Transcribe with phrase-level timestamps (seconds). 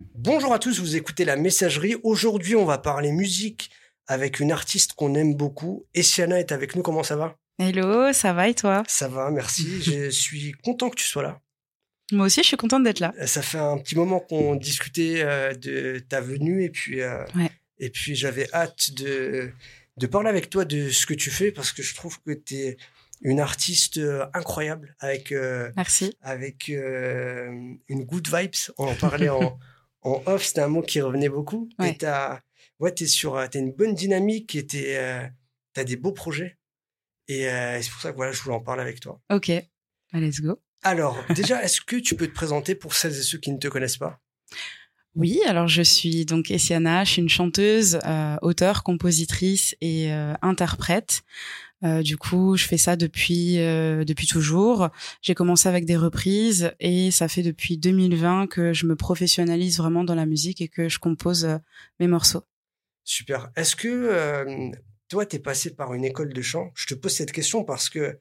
[0.00, 1.96] Bonjour à tous, vous écoutez la messagerie.
[2.02, 3.70] Aujourd'hui, on va parler musique
[4.06, 5.86] avec une artiste qu'on aime beaucoup.
[5.94, 7.36] Essiana est avec nous, comment ça va?
[7.58, 8.82] Hello, ça va et toi?
[8.88, 9.82] Ça va, merci.
[9.82, 11.40] je suis content que tu sois là.
[12.12, 13.14] Moi aussi, je suis contente d'être là.
[13.26, 17.24] Ça fait un petit moment qu'on discutait euh, de ta venue et puis, euh,
[17.78, 19.52] et puis j'avais hâte de,
[19.96, 22.56] de parler avec toi de ce que tu fais parce que je trouve que tu
[22.56, 22.76] es
[23.22, 25.32] une artiste euh, incroyable avec,
[25.76, 26.16] Merci.
[26.20, 28.72] avec une good vibes.
[28.76, 29.58] On en parlait en,
[30.04, 31.68] en off, c'était un mot qui revenait beaucoup.
[31.82, 32.06] Et tu
[32.80, 36.58] ouais, es sur, as une bonne dynamique et tu as des beaux projets.
[37.26, 37.48] Et
[37.80, 39.20] c'est pour ça que voilà, je voulais en parler avec toi.
[39.30, 39.50] Ok,
[40.12, 40.60] let's go.
[40.82, 43.68] Alors, déjà, est-ce que tu peux te présenter pour celles et ceux qui ne te
[43.68, 44.20] connaissent pas?
[45.16, 50.34] Oui, alors je suis donc Essiana, je suis une chanteuse, euh, auteure, compositrice et euh,
[50.42, 51.22] interprète.
[51.84, 54.88] Euh, du coup, je fais ça depuis depuis toujours.
[55.22, 60.04] J'ai commencé avec des reprises et ça fait depuis 2020 que je me professionnalise vraiment
[60.04, 61.48] dans la musique et que je compose
[62.00, 62.44] mes morceaux.
[63.04, 63.50] Super.
[63.56, 64.72] Est-ce que
[65.08, 66.70] toi, tu es passé par une école de chant?
[66.74, 68.18] Je te pose cette question parce que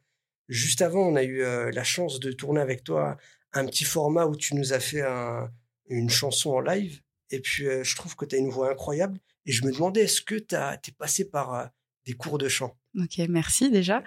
[0.49, 3.17] Juste avant, on a eu euh, la chance de tourner avec toi
[3.53, 5.03] un petit format où tu nous as fait
[5.89, 7.01] une chanson en live.
[7.29, 9.19] Et puis, euh, je trouve que tu as une voix incroyable.
[9.45, 11.65] Et je me demandais, est-ce que tu es passé par euh,
[12.05, 12.77] des cours de chant?
[12.99, 14.03] Ok, merci déjà.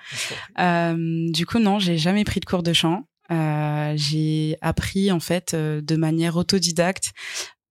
[0.56, 3.08] du coup, non, j'ai jamais pris de cours de chant.
[3.30, 7.12] j'ai appris en fait de manière autodidacte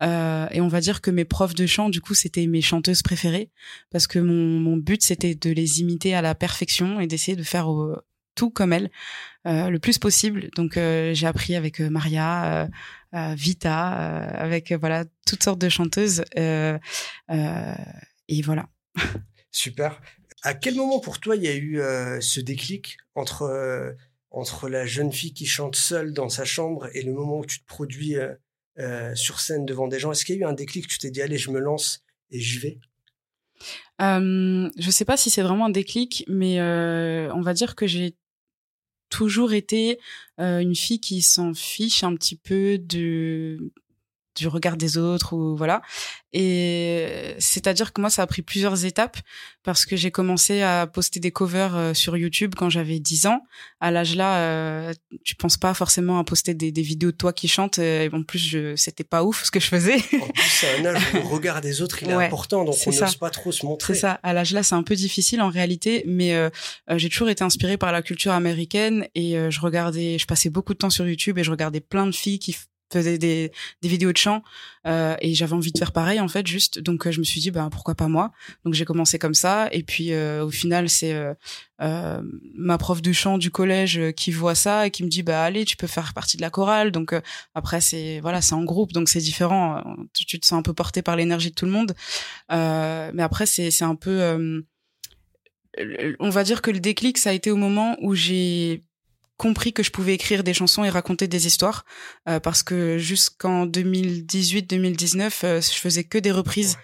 [0.02, 3.49] et on va dire que mes profs de chant, du coup, c'était mes chanteuses préférées
[3.91, 7.44] parce que mon, mon but, c'était de les imiter à la perfection et d'essayer de
[7.44, 7.95] faire au,
[8.35, 8.91] tout comme elle
[9.47, 10.50] euh, le plus possible.
[10.55, 12.69] Donc euh, j'ai appris avec euh, Maria,
[13.13, 18.67] Vita, avec voilà toutes sortes de chanteuses et voilà.
[19.52, 20.02] Super.
[20.45, 21.81] À quel moment pour toi il y a eu
[22.21, 23.95] ce déclic entre
[24.29, 27.59] entre la jeune fille qui chante seule dans sa chambre et le moment où tu
[27.59, 28.15] te produis
[29.16, 30.11] sur scène devant des gens?
[30.11, 32.39] Est-ce qu'il y a eu un déclic Tu t'es dit allez je me lance et
[32.39, 32.79] j'y vais?
[34.01, 38.16] Euh, je sais pas si c'est vraiment un déclic, mais on va dire que j'ai
[39.09, 40.00] toujours été
[40.39, 43.72] euh, une fille qui s'en fiche un petit peu de
[44.35, 45.81] du regard des autres ou voilà.
[46.38, 49.18] Et c'est-à-dire que moi ça a pris plusieurs étapes
[49.63, 53.40] parce que j'ai commencé à poster des covers euh, sur YouTube quand j'avais 10 ans.
[53.79, 54.94] À l'âge là euh,
[55.24, 58.22] tu penses pas forcément à poster des, des vidéos de toi qui chantes et en
[58.24, 59.95] plus je c'était pas ouf ce que je faisais.
[59.95, 62.91] En plus c'est un âge où le regard des autres il est important donc on
[62.91, 63.94] n'ose pas trop se montrer.
[63.94, 64.19] c'est ça.
[64.22, 66.50] À l'âge là c'est un peu difficile en réalité mais euh,
[66.97, 70.79] j'ai toujours été inspirée par la culture américaine et je regardais je passais beaucoup de
[70.79, 72.57] temps sur YouTube et je regardais plein de filles qui
[72.95, 73.51] faisais des,
[73.83, 74.44] vidéos de chant
[74.88, 76.79] euh, et j'avais envie de faire pareil en fait juste.
[76.79, 78.31] Donc euh, je me suis dit bah pourquoi pas moi?
[78.63, 81.16] Donc j'ai commencé comme ça et puis euh, au final c'est
[81.79, 85.66] ma prof de chant du collège qui voit ça et qui me dit bah allez
[85.66, 86.91] tu peux faire partie de la chorale.
[86.91, 87.13] Donc
[87.53, 89.83] après c'est voilà c'est en groupe donc c'est différent
[90.13, 91.94] tu, tu, te sens un peu porté par l'énergie de tout le monde.
[92.50, 94.63] Mais après c'est c'est un peu
[96.19, 98.83] on va dire que le déclic ça a été au moment où j'ai
[99.38, 101.85] compris que je pouvais écrire des chansons et raconter des histoires
[102.29, 106.78] euh, parce que jusqu'en 2018-2019 euh, je faisais que des reprises.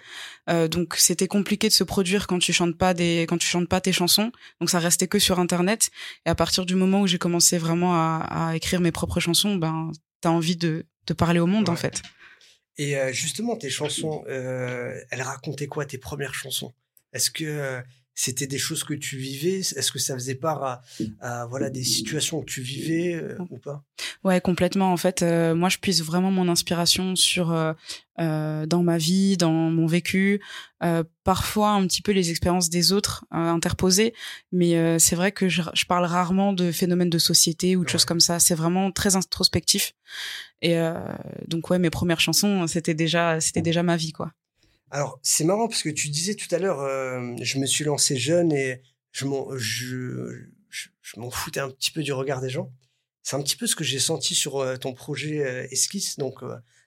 [0.50, 3.68] Euh, donc c'était compliqué de se produire quand tu chantes pas des quand tu chantes
[3.68, 4.32] pas tes chansons.
[4.60, 5.90] Donc ça restait que sur internet.
[6.26, 9.56] Et à partir du moment où j'ai commencé vraiment à, à, écrire mes propres chansons
[9.56, 12.02] ben t'as envie de, de parler au monde en fait.
[12.76, 16.72] Et justement tes chansons elles racontaient quoi tes premières chansons?
[17.12, 17.82] Est-ce que
[18.14, 19.60] c'était des choses que tu vivais?
[19.60, 20.82] Est-ce que ça faisait part
[21.20, 23.84] à, voilà des situations que tu vivais euh, ou pas?
[24.22, 24.92] Ouais, complètement.
[24.92, 29.52] En fait, euh, moi, je puise vraiment mon inspiration sur euh, dans ma vie, dans
[29.52, 30.40] mon vécu,
[31.24, 34.14] parfois un petit peu les expériences des autres interposées,
[34.50, 38.20] mais c'est vrai que je, parle rarement de phénomènes de société ou de choses comme
[38.20, 38.38] ça.
[38.38, 39.94] C'est vraiment très introspectif.
[40.60, 40.76] Et
[41.48, 44.32] donc ouais, mes premières chansons, c'était déjà c'était déjà ma vie, quoi.
[44.92, 48.14] Alors, c'est marrant parce que tu disais tout à l'heure, euh, je me suis lancé
[48.14, 52.70] jeune et je m'en, je, je, m'en foutais un petit peu du regard des gens.
[53.22, 56.40] C'est un petit peu ce que j'ai senti sur euh, ton projet euh, Esquisse, donc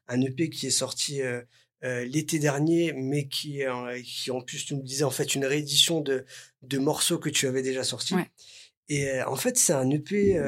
[0.08, 1.22] un EP qui est sorti
[1.82, 3.62] l'été dernier, mais qui,
[4.04, 6.26] qui en plus, tu me disais en fait une réédition de,
[6.62, 8.16] de morceaux que tu avais déjà sortis.
[8.88, 10.40] Et en fait, c'est un EP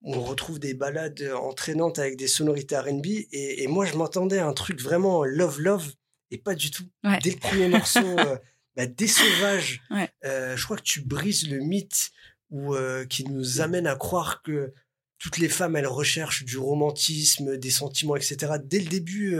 [0.00, 3.06] où on retrouve des balades entraînantes avec des sonorités R&B.
[3.06, 5.92] Et, et moi, je m'entendais un truc vraiment love love
[6.34, 6.88] et pas du tout.
[7.22, 8.36] Dès le premier morceau, euh,
[8.76, 9.82] bah, des sauvages,
[10.24, 12.10] euh, je crois que tu brises le mythe
[12.50, 14.74] ou euh, qui nous amène à croire que
[15.18, 18.54] toutes les femmes, elles recherchent du romantisme, des sentiments, etc.
[18.62, 19.38] Dès le début,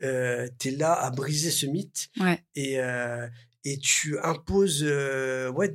[0.00, 2.08] tu es là à briser ce mythe
[2.56, 2.78] et,
[3.64, 5.72] et tu imposes ouais,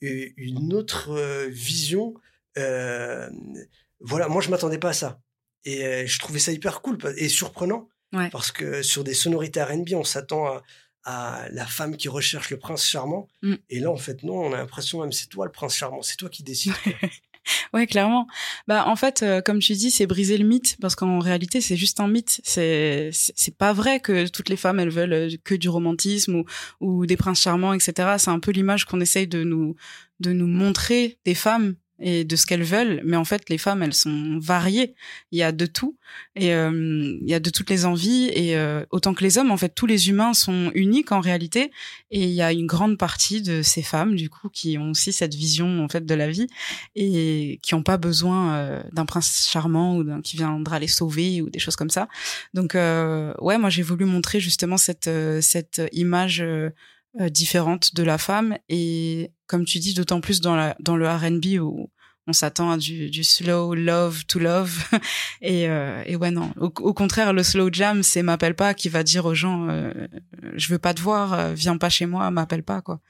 [0.00, 2.14] une autre vision.
[2.56, 5.20] voilà, moi, je m'attendais pas à ça.
[5.64, 7.88] Et je trouvais ça hyper cool et surprenant
[8.30, 10.62] Parce que sur des sonorités R&B, on s'attend à,
[11.04, 13.28] à, la femme qui recherche le prince charmant.
[13.42, 13.54] Mm.
[13.70, 16.16] Et là, en fait, non, on a l'impression même c'est toi le prince charmant, c'est
[16.16, 16.72] toi qui décides.
[17.72, 18.26] ouais, clairement.
[18.66, 21.76] Bah, en fait, euh, comme tu dis, c'est briser le mythe parce qu'en réalité, c'est
[21.76, 22.40] juste un mythe.
[22.44, 26.44] C'est c'est pas vrai que toutes les femmes elles veulent euh, que du romantisme ou
[26.80, 28.14] ou des princes charmants, etc.
[28.18, 29.76] C'est un peu l'image qu'on essaye de nous
[30.20, 33.00] de nous montrer des femmes et de ce qu'elles veulent.
[33.04, 34.94] Mais en fait, les femmes, elles sont variées.
[35.30, 35.96] Il y a de tout
[36.36, 39.50] et euh, il y a de toutes les envies et euh, autant que les hommes,
[39.50, 41.70] en fait, tous les humains sont uniques en réalité.
[42.10, 45.12] Et il y a une grande partie de ces femmes, du coup, qui ont aussi
[45.12, 46.46] cette vision en fait de la vie
[46.96, 51.42] et qui n'ont pas besoin euh, d'un prince charmant ou d'un qui viendra les sauver
[51.42, 52.08] ou des choses comme ça.
[52.54, 55.10] Donc ouais, moi j'ai voulu montrer justement cette
[55.40, 56.44] cette image
[57.20, 58.58] euh, différente de la femme.
[58.68, 61.90] Et comme tu dis d'autant plus dans la dans le R&B où
[62.26, 64.84] on s'attend à du, du slow love to love.
[65.42, 66.52] Et euh, et ouais non.
[66.58, 69.92] Au, contraire le slow jam c'est m'appelle pas qui va dire aux gens euh,
[70.54, 73.00] je veux pas te voir euh, viens pas chez moi m'appelle pas quoi.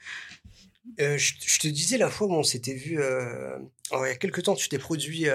[0.99, 3.57] Euh, je, je, te disais la fois où on s'était vu euh,
[3.91, 5.27] il y a quelques temps tu t'es produit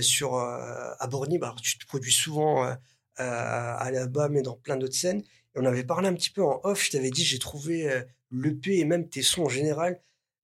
[0.00, 1.38] sur à Borny.
[1.38, 2.76] Bah, tu te produis souvent
[3.16, 5.22] à là-bas mais dans plein d'autres scènes.
[5.54, 8.78] On avait parlé un petit peu en off, je t'avais dit, j'ai trouvé euh, l'EP
[8.78, 10.00] et même tes sons en général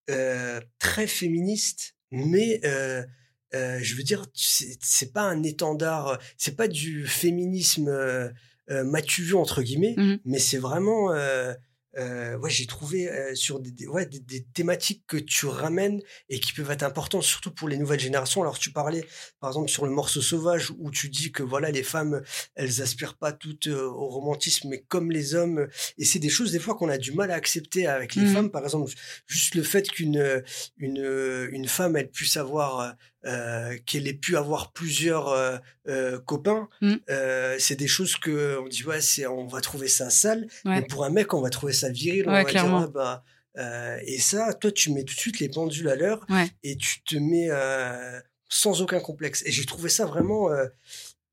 [0.09, 3.03] euh, très féministes, mais euh,
[3.81, 8.29] je veux dire, c'est pas un étendard, c'est pas du féminisme euh,
[9.33, 11.53] entre guillemets, mmh mais c'est vraiment euh,
[11.97, 16.69] ouais, j'ai trouvé euh, sur des, ouais, des, thématiques que tu ramènes et qui peuvent
[16.71, 18.41] être importantes, surtout pour les nouvelles générations.
[18.41, 19.05] Alors, tu parlais,
[19.39, 22.21] par exemple, sur le morceau sauvage, où tu dis que voilà, les femmes,
[22.55, 25.67] elles aspirent pas toutes euh, au romantisme, mais comme les hommes.
[25.97, 28.33] Et c'est des choses, des fois, qu'on a du mal à accepter avec les mmh.
[28.33, 28.51] femmes.
[28.51, 28.91] Par exemple,
[29.27, 30.43] juste le fait qu'une
[30.77, 32.95] une, une femme, elle puisse avoir
[33.25, 35.57] euh, qu'elle ait pu avoir plusieurs euh,
[35.89, 36.95] euh, copains, mmh.
[37.57, 41.03] c'est des choses que on dit ouais, c'est on va trouver ça sale, mais pour
[41.03, 42.23] un mec, on va trouver ça viril.
[42.27, 42.79] on va clairement.
[42.79, 43.23] dire, bah,
[44.05, 46.25] et ça, toi, tu mets tout de suite les pendules à l'heure
[46.63, 47.49] et tu te mets
[48.47, 49.43] sans aucun complexe.
[49.45, 50.49] Et j'ai trouvé ça vraiment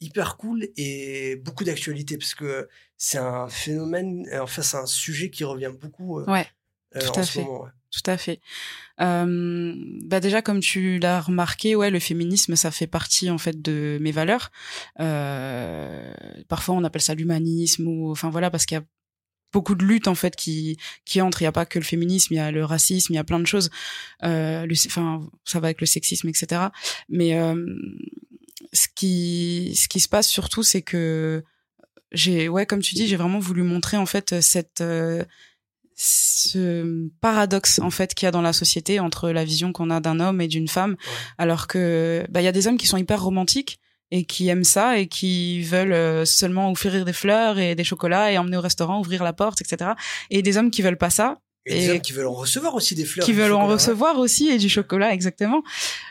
[0.00, 2.69] hyper cool et beaucoup d'actualité parce que
[2.99, 7.69] c'est un phénomène, enfin c'est un sujet qui revient beaucoup en ce moment.
[7.97, 8.41] Tout à fait.
[9.01, 13.63] Euh, bah déjà comme tu l'as remarqué, ouais, le féminisme ça fait partie en fait
[13.63, 14.51] de mes valeurs.
[15.01, 16.13] Euh,
[16.49, 18.85] parfois on appelle ça l'humanisme ou enfin voilà parce qu'il y a
[19.53, 20.77] beaucoup de luttes en fait qui
[21.07, 21.41] qui entrent.
[21.41, 23.25] Il y a pas que le féminisme, il y a le racisme, il y a
[23.25, 23.71] plein de choses.
[24.25, 26.67] Euh, enfin ça va avec le sexisme etc.
[27.09, 27.65] Mais euh,
[28.75, 31.43] ce qui ce qui se passe surtout c'est que
[32.13, 35.25] j'ai ouais comme tu dis j'ai vraiment voulu montrer en fait cette euh,
[35.97, 40.01] ce paradoxe en fait qu'il y a dans la société entre la vision qu'on a
[40.01, 40.97] d'un homme et d'une femme
[41.39, 43.79] alors que bah il y a des hommes qui sont hyper romantiques
[44.11, 48.31] et qui aiment ça et qui veulent euh, seulement offrir des fleurs et des chocolats
[48.31, 49.93] et emmener au restaurant ouvrir la porte etc
[50.29, 52.95] et des hommes qui veulent pas ça et, des hommes qui veulent en recevoir aussi
[52.95, 55.63] des fleurs qui veulent en recevoir aussi et du chocolat exactement.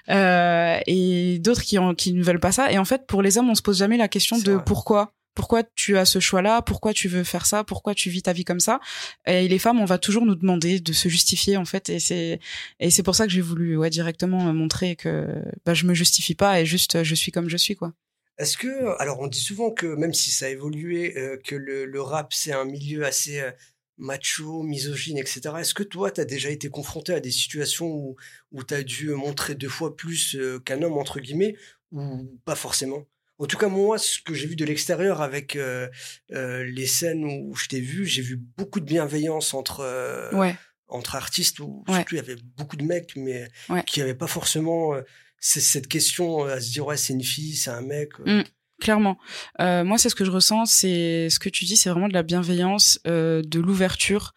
[0.10, 2.72] Euh, et d'autres qui qui ne veulent pas ça.
[2.74, 5.64] Et en fait pour les hommes on se pose jamais la question de pourquoi pourquoi
[5.76, 8.60] tu as ce choix-là, pourquoi tu veux faire ça, pourquoi tu vis ta vie comme
[8.60, 8.80] ça.
[9.28, 12.40] Et les femmes, on va toujours nous demander de se justifier en fait, et c'est
[12.80, 15.28] et c'est pour ça que j'ai voulu ouais directement montrer que
[15.66, 17.94] bah je me justifie pas et juste je suis comme je suis quoi.
[18.38, 22.02] Est-ce que alors on dit souvent que même si ça a évolué, euh, que le,
[22.02, 23.51] rap c'est un milieu assez euh,
[23.98, 25.42] macho, misogyne, etc.
[25.60, 28.15] Est-ce que toi, tu as déjà été confronté à des situations où,
[28.51, 31.56] où tu as dû montrer deux fois plus euh, qu'un homme, entre guillemets,
[31.92, 33.06] ou pas forcément?
[33.38, 35.88] En tout cas, moi, ce que j'ai vu de l'extérieur avec euh,
[36.32, 40.54] euh, les scènes où je t'ai vu, j'ai vu beaucoup de bienveillance entre euh,
[40.88, 41.60] entre artistes.
[41.60, 43.50] Où, Surtout, il y avait beaucoup de mecs, mais
[43.86, 44.94] qui n'avaient pas forcément
[45.39, 48.18] cette question à se dire ouais, c'est une fille, c'est un mec.
[48.20, 48.44] Mmh,
[48.80, 49.18] clairement.
[49.60, 50.68] moi, c'est ce que je ressens.
[50.68, 54.34] C'est ce que tu dis, c'est vraiment de la bienveillance, de l'ouverture,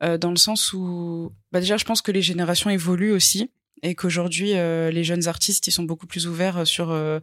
[0.00, 3.50] dans le sens où, bah déjà, je pense que les générations évoluent aussi
[3.82, 7.20] et qu'aujourd'hui, les jeunes artistes, ils sont beaucoup plus ouverts sur euh,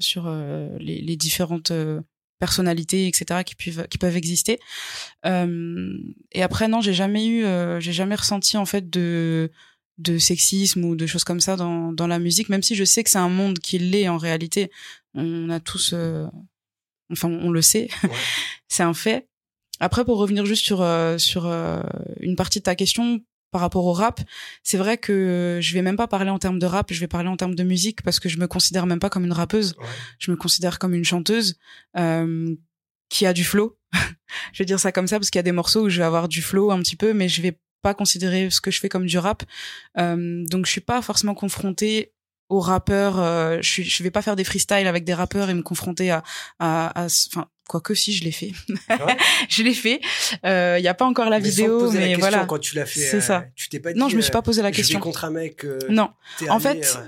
[0.00, 2.00] sur euh, les, les, différentes euh,
[2.38, 4.58] personnalités etc qui peuvent qui peuvent exister.
[5.24, 7.44] Et après non j'ai jamais eu
[7.80, 9.50] j'ai jamais ressenti en fait de
[9.98, 13.02] de sexisme ou de choses comme ça dans dans la musique même si je sais
[13.02, 14.70] que c'est un monde qui l'est en réalité.
[15.14, 15.94] On a tous
[17.10, 17.88] enfin on le sait.
[18.68, 19.26] C'est un fait.
[19.80, 20.86] Après pour revenir juste sur
[21.18, 21.46] sur
[22.20, 24.20] une partie de ta question par rapport au rap,
[24.62, 27.28] c'est vrai que je vais même pas parler en termes de rap, je vais parler
[27.28, 29.74] en termes de musique parce que je me considère même pas comme une rappeuse.
[30.18, 31.58] Je me considère comme une chanteuse
[31.96, 32.54] euh,
[33.08, 33.78] qui a du flow.
[34.52, 36.04] je vais dire ça comme ça parce qu'il y a des morceaux où je vais
[36.04, 38.88] avoir du flow un petit peu, mais je vais pas considérer ce que je fais
[38.88, 39.44] comme du rap.
[39.98, 42.12] Euh, donc je suis pas forcément confrontée
[42.48, 43.18] aux rappeurs.
[43.20, 46.22] Euh, je, je vais pas faire des freestyles avec des rappeurs et me confronter à,
[46.58, 48.52] à, à enfin quoique si je l'ai fait.
[49.50, 50.00] Je l'ai fait.
[50.44, 52.44] Il y a pas encore la mais vidéo mais la voilà.
[52.46, 53.44] quand tu l'as fait C'est euh, ça.
[53.54, 55.00] tu t'es pas dit non je me suis euh, pas posé la je question.
[55.00, 56.08] contre un mec euh, non.
[56.48, 56.98] en fait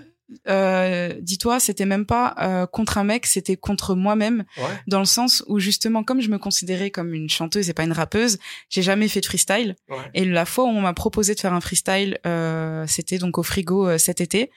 [0.48, 5.04] euh, dis-toi c'était même pas euh, contre un mec c'était contre moi-même ouais dans le
[5.04, 8.82] sens où justement comme je me considérais comme une chanteuse et pas une rappeuse j'ai
[8.82, 11.60] jamais fait de freestyle ouais Et la fois où on m'a proposé de faire un
[11.60, 14.50] freestyle, euh, c'était donc au frigo euh, cet été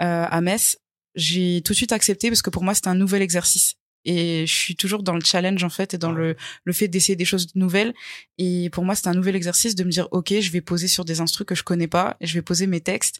[0.00, 0.78] euh, à Metz.
[1.14, 3.74] J'ai tout de suite accepté parce que pour moi c'était un nouvel exercice.
[4.04, 7.16] Et je suis toujours dans le challenge en fait et dans le, le fait d'essayer
[7.16, 7.94] des choses nouvelles.
[8.38, 11.04] Et pour moi c'était un nouvel exercice de me dire ok je vais poser sur
[11.04, 13.18] des instrus que je connais pas, et je vais poser mes textes.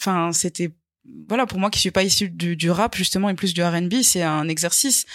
[0.00, 0.70] Enfin c'était
[1.28, 4.02] voilà pour moi qui suis pas issu du, du rap justement et plus du R&B
[4.02, 5.06] c'est un exercice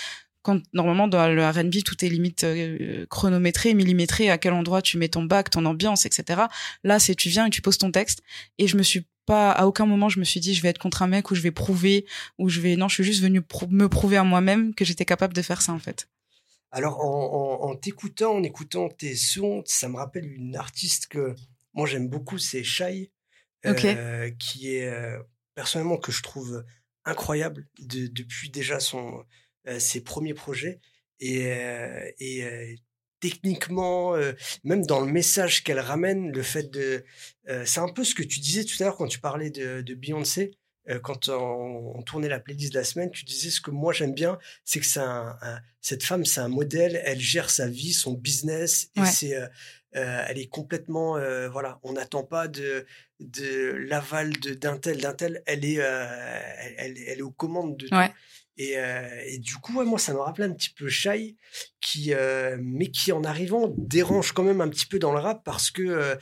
[0.43, 4.97] quand normalement dans le R&B tout est limite euh, chronométré, millimétré, à quel endroit tu
[4.97, 6.41] mets ton bac, ton ambiance, etc.
[6.83, 8.23] Là, c'est tu viens et tu poses ton texte.
[8.57, 10.79] Et je me suis pas, à aucun moment, je me suis dit je vais être
[10.79, 12.07] contre un mec ou je vais prouver
[12.39, 12.75] ou je vais.
[12.75, 15.61] Non, je suis juste venue prou- me prouver à moi-même que j'étais capable de faire
[15.61, 16.07] ça en fait.
[16.71, 21.35] Alors, en, en, en t'écoutant, en écoutant tes sons, ça me rappelle une artiste que
[21.75, 23.11] moi j'aime beaucoup, c'est Shai,
[23.95, 25.19] euh, qui est euh,
[25.55, 26.63] personnellement que je trouve
[27.05, 29.25] incroyable de- depuis déjà son,
[29.67, 30.79] euh, ses premiers projets.
[31.19, 32.75] Et, euh, et euh,
[33.19, 34.15] techniquement,
[34.63, 37.05] même dans le message qu'elle ramène, le fait de...
[37.65, 39.93] c'est un peu ce que tu disais tout à l'heure quand tu parlais de, de
[39.93, 40.57] Beyoncé.
[41.03, 44.15] quand on, on tournait la playlist de la semaine, tu disais ce que moi j'aime
[44.15, 48.13] bien, c'est que un, un- cette femme, c'est un modèle, elle gère sa vie, son
[48.13, 49.05] business, et Ouais.
[49.05, 49.35] c'est,
[49.95, 52.85] euh, elle est complètement, euh, voilà, on n'attend pas de,
[53.19, 57.31] de l'aval de d'un tel, d'un tel, elle est, euh, elle, elle, elle est aux
[57.31, 57.95] commandes de tout.
[57.95, 58.11] Ouais.
[58.57, 61.35] Et, euh, et du coup, ouais, moi, ça me rappelait un petit peu Shai,
[61.79, 62.13] qui,
[62.59, 66.17] mais qui en arrivant dérange quand même un petit peu dans le rap parce que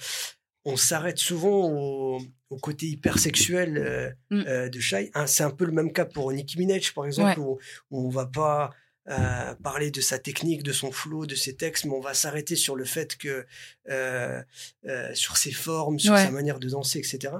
[0.65, 4.43] on s'arrête souvent au, au côté hypersexuel euh, Mm.
[4.47, 5.09] euh, de Shai.
[5.15, 7.45] Hein, c'est un peu le même cas pour Nicki Minaj, par exemple, Ouais.
[7.45, 7.59] où,
[7.91, 8.69] où on va pas
[9.09, 12.55] euh, parler de sa technique, de son flow, de ses textes, mais on va s'arrêter
[12.55, 13.45] sur le fait que
[13.89, 14.41] euh,
[14.87, 16.23] euh, sur ses formes, sur Ouais.
[16.25, 17.33] sa manière de danser, etc.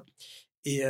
[0.66, 0.82] Et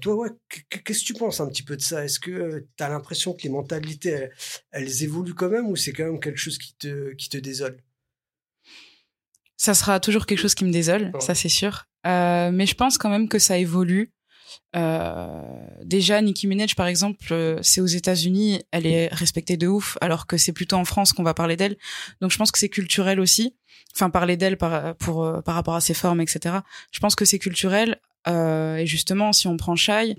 [0.00, 2.04] toi, ouais, qu- qu- qu'est-ce que tu penses un petit peu de ça?
[2.04, 4.32] Est-ce que tu as l'impression que les mentalités, elles,
[4.72, 7.76] elles évoluent quand même ou c'est quand même quelque chose qui te, qui te désole?
[9.56, 11.20] Ça sera toujours quelque chose qui me désole, Ouais.
[11.20, 11.84] ça c'est sûr.
[12.04, 14.10] Mais je pense quand même que ça évolue.
[14.76, 15.42] Euh,
[15.84, 20.26] déjà, Nicki Minaj, par exemple, euh, c'est aux États-Unis, elle est respectée de ouf, alors
[20.26, 21.76] que c'est plutôt en France qu'on va parler d'elle.
[22.20, 23.54] Donc, je pense que c'est culturel aussi.
[23.94, 26.58] Enfin, parler d'elle par pour euh, par rapport à ses formes, etc.
[26.92, 28.00] Je pense que c'est culturel.
[28.28, 30.16] Euh, et justement, si on prend Shai,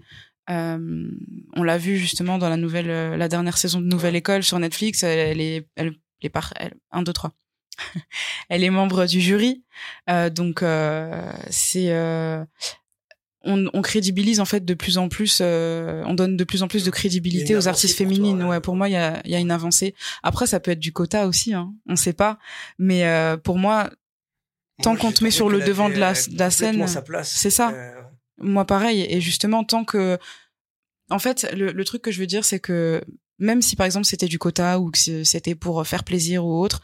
[0.50, 1.08] euh,
[1.56, 4.60] on l'a vu justement dans la nouvelle, euh, la dernière saison de Nouvelle École sur
[4.60, 5.04] Netflix.
[5.04, 7.32] Elle, elle est, elle, est par, elle, un, deux, trois.
[8.50, 9.64] elle est membre du jury,
[10.10, 12.44] euh, donc euh, c'est euh,
[13.44, 16.68] on, on crédibilise en fait de plus en plus, euh, on donne de plus en
[16.68, 18.44] plus de crédibilité aux artistes toi, féminines.
[18.44, 18.50] ouais.
[18.50, 19.96] ouais, pour moi, il y a, y a une avancée.
[20.24, 22.38] Après, ça peut être du quota aussi, hein, on sait pas.
[22.78, 23.90] Mais euh, pour moi,
[24.84, 26.78] Tant qu'on te met sur le devant de la- de la scène,
[27.24, 27.70] c'est ça.
[27.72, 28.02] Euh,
[28.44, 30.18] moi pareil et justement tant que
[31.12, 33.04] en fait le, le truc que je veux dire c'est que
[33.38, 36.82] même si par exemple c'était du quota ou que c'était pour faire plaisir ou autre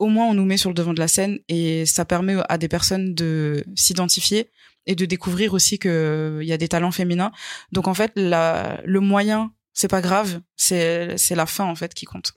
[0.00, 2.58] au moins on nous met sur le devant de la scène et ça permet à
[2.58, 4.50] des personnes de s'identifier
[4.88, 7.30] et de découvrir aussi que il y a des talents féminins
[7.70, 12.04] donc en fait le moyen c'est pas grave c'est c'est la fin en fait qui
[12.06, 12.32] compte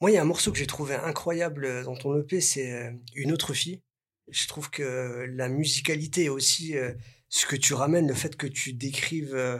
[0.00, 2.70] Moi, il y a un morceau que j'ai trouvé incroyable euh, dans ton EP, c'est
[2.72, 3.80] euh, Une autre fille.
[4.28, 6.92] Je trouve que la musicalité et aussi euh,
[7.28, 9.58] ce que tu ramènes, le fait que tu décrives euh,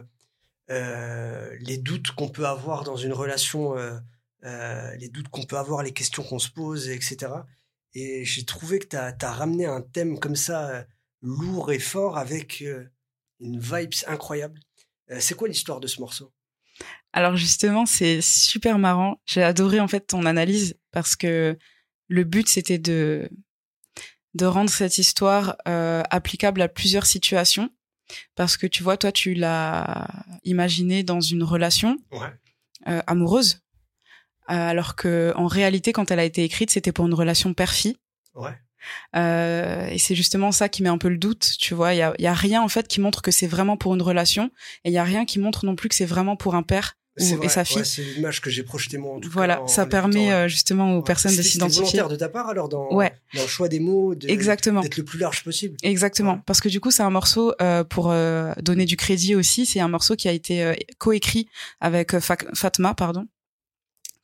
[0.70, 3.96] euh, les doutes qu'on peut avoir dans une relation, euh,
[4.44, 7.32] euh, les doutes qu'on peut avoir, les questions qu'on se pose, etc.
[7.94, 10.82] Et j'ai trouvé que tu as, ramené un thème comme ça, euh,
[11.22, 12.84] lourd et fort, avec euh,
[13.40, 14.60] une vibe incroyable.
[15.10, 16.32] Euh, c'est quoi l'histoire de ce morceau?
[17.12, 19.20] Alors justement, c'est super marrant.
[19.24, 21.56] J'ai adoré en fait ton analyse parce que
[22.08, 23.30] le but c'était de
[24.34, 27.70] de rendre cette histoire euh, applicable à plusieurs situations.
[28.34, 30.06] Parce que tu vois, toi, tu l'as
[30.44, 32.28] imaginé dans une relation Ouais.
[32.86, 33.62] euh, amoureuse,
[34.46, 37.96] alors que en réalité, quand elle a été écrite, c'était pour une relation père-fille.
[38.34, 38.56] Ouais.
[39.14, 41.94] Euh, et c'est justement ça qui met un peu le doute, tu vois.
[41.94, 44.02] Il y a, y a rien en fait qui montre que c'est vraiment pour une
[44.02, 44.50] relation,
[44.84, 46.96] et il y a rien qui montre non plus que c'est vraiment pour un père
[47.18, 47.78] ou- vrai, et sa fille.
[47.78, 49.62] ouais, c'est l'image que j'ai projetée moi en tout Voilà, cas.
[49.62, 51.02] en- ça en permet euh, justement aux Ouais.
[51.02, 51.82] personnes de s'identifier.
[51.84, 53.10] volontaire de ta part alors dans, Ouais.
[53.34, 54.82] dans le choix des mots, de- Exactement.
[54.82, 55.76] d'être le plus large possible.
[55.82, 59.64] Exactement, parce que du coup c'est un morceau euh, pour euh, donner du crédit aussi.
[59.64, 61.48] C'est un morceau qui a été euh, coécrit
[61.80, 63.26] avec euh, Fa- Fatma, pardon,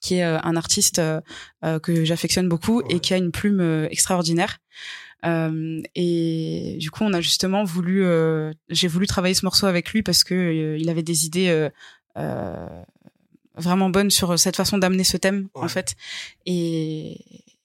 [0.02, 1.20] qui est euh, un artiste euh,
[1.64, 2.96] euh, que j'affectionne beaucoup Ouais.
[2.96, 4.58] et qui a une plume euh, extraordinaire.
[5.24, 9.90] Euh, et du coup, on a justement voulu, euh, j'ai voulu travailler ce morceau avec
[9.92, 11.68] lui parce que euh, il avait des idées
[13.56, 15.94] vraiment bonne sur cette façon d'amener ce thème en fait.
[16.46, 17.20] Et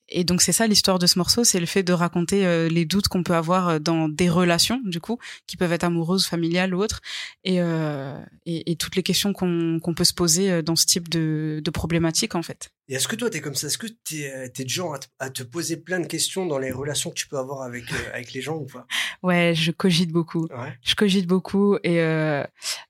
[0.10, 2.86] et donc c'est ça l'histoire de ce morceau, c'est le fait de raconter euh, les
[2.86, 6.74] doutes qu'on peut avoir euh, dans des relations, du coup, qui peuvent être amoureuses, familiales
[6.74, 7.02] ou autres,
[7.44, 10.86] et, euh, et, et, toutes les questions qu'on qu'on peut se poser euh, dans ce
[10.86, 12.72] type de, de problématique en fait.
[12.88, 13.68] Et est-ce que toi t'es comme ça?
[13.68, 17.10] Est-ce que t'es es de genre à te, poser plein de questions dans les relations
[17.10, 17.84] que tu peux avoir avec
[18.14, 18.88] avec les gens ou pas?
[19.24, 20.48] Ouais, je cogite beaucoup.
[20.52, 20.78] Ouais.
[20.84, 21.98] Je cogite beaucoup et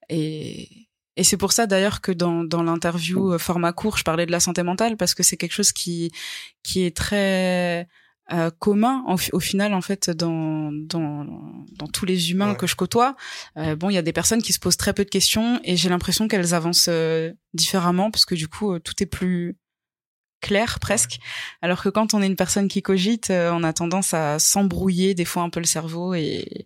[0.10, 0.87] et
[1.18, 4.32] et c'est pour ça d'ailleurs que dans, dans l'interview euh, format court, je parlais de
[4.32, 6.12] la santé mentale parce que c'est quelque chose qui
[6.64, 7.88] qui est très
[8.32, 11.26] euh, commun au, final en fait dans dans,
[11.72, 13.16] dans tous les humains que je côtoie.
[13.58, 15.76] Euh, bon, il y a des personnes qui se posent très peu de questions et
[15.76, 19.58] j'ai l'impression qu'elles avancent euh, différemment parce que du coup euh, tout est plus
[20.42, 21.20] clair presque.
[21.62, 25.26] Alors que quand on est une personne qui cogite, on a tendance à s'embrouiller des
[25.26, 26.66] fois un peu le cerveau et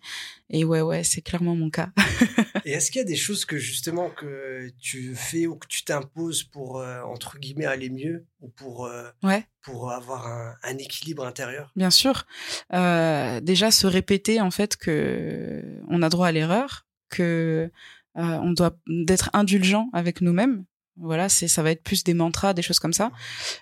[0.54, 1.92] et ouais, ouais, c'est clairement mon cas.
[2.66, 5.86] et est-ce qu'il y a des choses que justement que tu fais ou que tu
[5.86, 9.46] t'imposes pour euh, entre guillemets aller mieux ou pour euh, ouais.
[9.62, 11.72] pour avoir un, un, équilibre intérieur?
[11.78, 12.26] Bien sûr.
[12.74, 17.72] Euh, déjà se répéter en fait que on a droit à l'erreur, que
[18.18, 20.66] euh, on doit d'être indulgent avec nous-mêmes.
[20.98, 23.12] Voilà, c'est ça va être plus des mantras, des choses comme ça.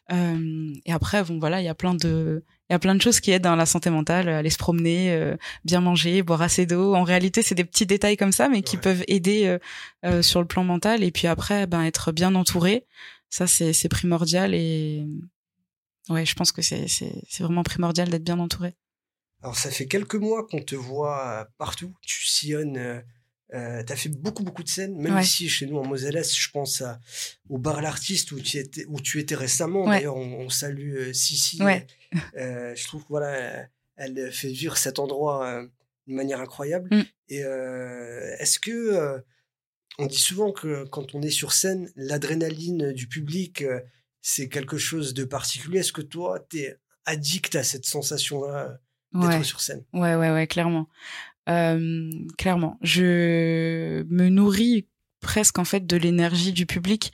[0.10, 3.20] et après, bon voilà, il y a plein de il y a plein de choses
[3.20, 6.94] qui aident dans la santé mentale, aller se promener, euh, bien manger, boire assez d'eau.
[6.94, 9.58] En réalité, c'est des petits détails comme ça, mais qui peuvent aider euh,
[10.06, 11.04] euh, sur le plan mental.
[11.04, 12.86] Et puis après, ben être bien entouré,
[13.32, 14.54] ça c'est c'est primordial.
[14.54, 15.04] Et
[16.10, 18.76] ouais, je pense que c'est c'est c'est vraiment primordial d'être bien entouré.
[19.42, 21.96] Alors ça fait quelques mois qu'on te voit partout.
[22.02, 23.04] Tu sillonnes
[23.54, 26.50] euh, tu as fait beaucoup, beaucoup de scènes, même ici, chez nous, en Moselle-Est, je
[26.52, 27.00] pense à,
[27.50, 29.88] au bar L'Artiste où tu étais, où tu étais récemment.
[29.88, 31.60] D'ailleurs, on, salue euh, Sissi.
[32.38, 35.68] Euh, je trouve que voilà, elle fait vivre cet endroit euh,
[36.08, 36.90] de manière incroyable.
[36.92, 37.04] Mm.
[37.30, 39.22] Et euh, est-ce que
[39.98, 43.64] on dit souvent que quand on est sur scène, l'adrénaline du public,
[44.22, 45.80] c'est quelque chose de particulier.
[45.80, 48.80] Est-ce que toi, tu es addict à cette sensation-là
[49.14, 49.84] d'être sur scène?
[49.94, 50.88] Ouais, ouais, ouais, clairement.
[51.50, 54.88] Euh, clairement, je me nourris
[55.20, 57.12] presque en fait de l'énergie du public.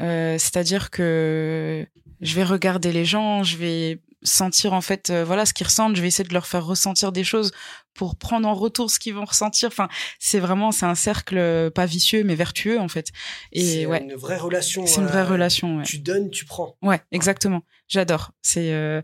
[0.00, 1.86] Euh, C'est-à-dire que
[2.20, 5.96] je vais regarder les gens, je vais sentir en fait euh, voilà ce qu'ils ressentent.
[5.96, 7.52] Je vais essayer de leur faire ressentir des choses
[7.94, 9.68] pour prendre en retour ce qu'ils vont ressentir.
[9.68, 13.08] Enfin c'est vraiment c'est un cercle pas vicieux mais vertueux en fait.
[13.52, 14.02] Et ouais.
[14.02, 15.84] une vraie relation c'est une vraie euh, relation ouais.
[15.84, 16.76] tu donnes tu prends.
[16.82, 17.62] Ouais exactement.
[17.86, 18.32] J'adore.
[18.42, 19.02] C'est euh, euh,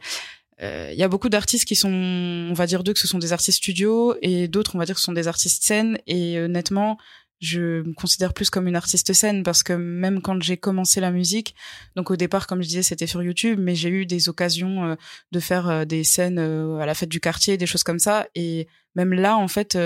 [0.92, 3.32] il y a beaucoup d'artistes qui sont, on va dire d'eux que ce sont des
[3.32, 6.98] artistes studio et d'autres on va dire que ce sont des artistes scène et honnêtement
[7.44, 11.10] je me considère plus comme une artiste scène parce que même quand j'ai commencé la
[11.10, 11.54] musique,
[11.94, 14.94] donc au départ, comme je disais, c'était sur YouTube, mais j'ai eu des occasions euh,
[15.32, 18.26] de faire euh, des scènes à la fête du quartier, des choses comme ça.
[18.34, 19.76] Et même là, en fait,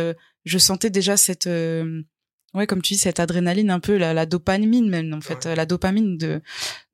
[0.44, 4.88] je sentais déjà cette, ouais, comme tu dis, cette adrénaline un peu, la, la dopamine
[4.88, 6.40] même, en fait, la dopamine de,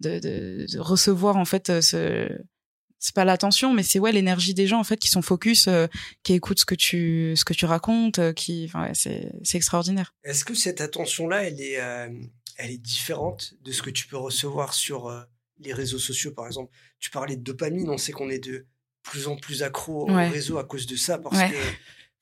[0.00, 2.28] de, de, de, recevoir en fait ce
[3.04, 5.86] c'est pas l'attention mais c'est ouais l'énergie des gens en fait qui sont focus euh,
[6.22, 9.58] qui écoutent ce que tu ce que tu racontes euh, qui enfin, ouais, c'est c'est
[9.58, 10.14] extraordinaire.
[10.24, 12.08] Est-ce que cette attention là elle est euh,
[12.56, 15.12] elle est différente de ce que tu peux recevoir sur
[15.58, 16.72] les réseaux sociaux par exemple?
[16.98, 18.64] Tu parlais de dopamine on sait qu'on est de
[19.02, 21.72] plus en plus accro au réseau à cause de ça parce que le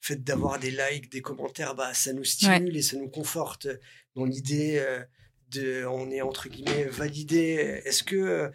[0.01, 3.69] fait d'avoir des likes des commentaires bah ça nous stimule et ça nous conforte
[4.15, 4.85] dans l'idée
[5.49, 7.81] de on est entre guillemets validé.
[7.85, 8.51] Est-ce que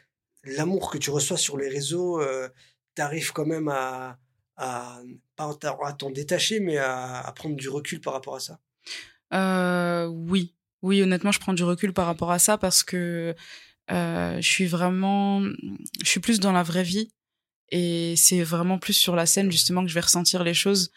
[0.56, 2.48] l'amour que tu reçois sur les réseaux, euh,
[2.94, 4.18] tu arrives quand même à,
[4.56, 5.00] à
[5.36, 8.58] pas à t'en détacher, mais à, prendre du recul par rapport à ça?
[9.32, 13.34] Euh, Oui, oui, honnêtement, je prends du recul par rapport à ça parce que
[13.90, 17.10] euh, je suis vraiment, je suis plus dans la vraie vie
[17.70, 20.90] et c'est vraiment plus sur la scène justement que je vais ressentir les choses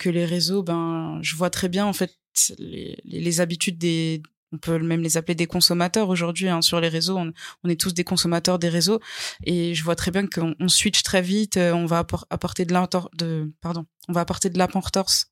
[0.00, 0.64] que les réseaux.
[0.64, 2.18] Ben, je vois très bien en fait
[2.58, 6.88] les, les habitudes des on peut même les appeler des consommateurs aujourd'hui hein, sur les
[6.88, 7.18] réseaux.
[7.18, 9.00] On, est tous des consommateurs des réseaux
[9.44, 11.56] et je vois très bien qu'on on switch très vite.
[11.56, 12.74] Euh, on va apporter de
[13.16, 15.26] de pardon, on va apporter de l'importance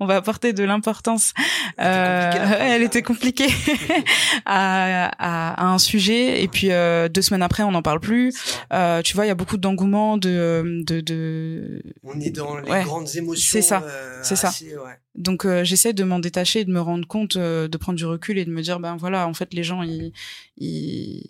[0.00, 1.32] on va apporter de l'importance.
[1.80, 3.48] Euh, elle était compliquée
[4.46, 8.34] à, à, à, un sujet et puis euh, deux semaines après on n'en parle plus.
[8.72, 11.82] Euh, tu vois, il y a beaucoup d'engouement de, de, de.
[12.02, 13.50] On est dans les grandes émotions.
[13.50, 13.82] C'est ça.
[13.84, 14.50] Euh, c'est ça.
[14.62, 14.98] Ouais.
[15.14, 18.44] Donc euh, j'essaie de m'en détacher, de me rendre compte, de prendre du recul et
[18.44, 20.12] de me dire ben voilà, en fait les gens ils
[20.56, 21.24] ils,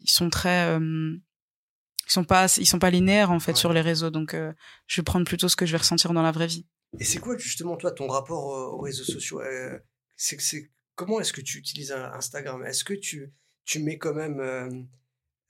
[0.00, 4.10] ils sont très ils sont pas ils sont pas linéaires en fait sur les réseaux
[4.10, 4.36] donc
[4.86, 6.66] je vais prendre plutôt ce que je vais ressentir dans la vraie vie
[6.98, 9.40] et c'est quoi justement toi ton rapport aux réseaux sociaux
[10.16, 12.64] C'est c'est comment est-ce que tu utilises Instagram?
[12.64, 13.32] Est-ce que tu
[13.64, 14.68] tu mets quand même euh,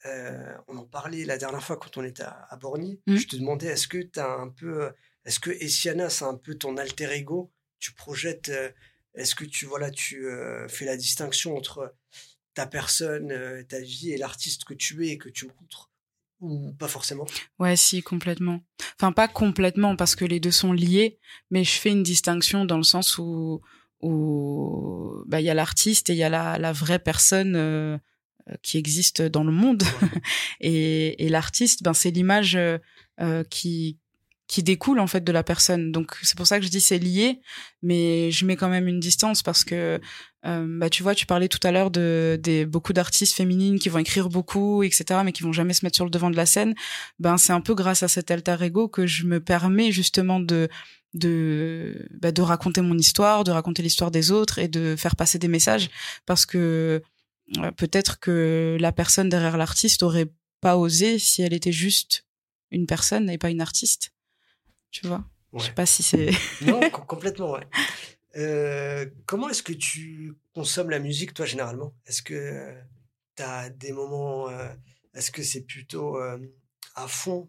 [0.04, 3.00] euh, on en parlait la dernière fois quand on était à, à Borny.
[3.06, 3.16] Mmh.
[3.16, 4.92] Je te demandais est-ce que tu as un peu
[5.24, 7.52] est-ce que Essiana c'est un peu ton alter ego?
[7.78, 8.52] Tu projettes
[9.14, 10.26] est-ce que tu voilà tu
[10.68, 11.94] fais la distinction entre
[12.54, 15.91] ta personne, ta vie et l'artiste que tu es et que tu montres?
[16.42, 17.24] Ou pas forcément
[17.58, 18.60] Ouais, si, complètement.
[18.98, 21.18] Enfin, pas complètement parce que les deux sont liés,
[21.50, 23.62] mais je fais une distinction dans le sens où
[24.00, 27.96] où bah il y a l'artiste et il y a la, la vraie personne euh,
[28.60, 29.84] qui existe dans le monde.
[30.60, 34.00] et, et l'artiste, ben c'est l'image euh, qui
[34.48, 35.92] qui découle en fait de la personne.
[35.92, 37.40] Donc c'est pour ça que je dis c'est lié,
[37.82, 40.00] mais je mets quand même une distance parce que
[40.44, 43.88] euh, bah tu vois, tu parlais tout à l'heure de des beaucoup d'artistes féminines qui
[43.88, 46.46] vont écrire beaucoup, etc., mais qui vont jamais se mettre sur le devant de la
[46.46, 46.74] scène.
[47.18, 50.68] Ben c'est un peu grâce à cet alter ego que je me permets justement de
[51.14, 55.38] de bah, de raconter mon histoire, de raconter l'histoire des autres et de faire passer
[55.38, 55.90] des messages
[56.26, 57.02] parce que
[57.58, 62.26] euh, peut-être que la personne derrière l'artiste aurait pas osé si elle était juste
[62.70, 64.12] une personne et pas une artiste.
[64.92, 65.24] Tu vois
[65.54, 66.30] Je sais pas si c'est.
[66.62, 67.66] non, complètement, ouais.
[68.36, 71.94] Euh, comment est-ce que tu consommes la musique, toi, généralement?
[72.06, 72.74] Est-ce que
[73.36, 74.48] tu as des moments.
[74.50, 74.68] Euh,
[75.14, 76.38] est-ce que c'est plutôt euh,
[76.94, 77.48] à fond